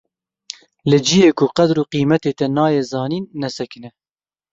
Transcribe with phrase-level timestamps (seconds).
[0.89, 3.89] Li ciyê ku qedir û qîmetê te nayê zanîn, nesekine.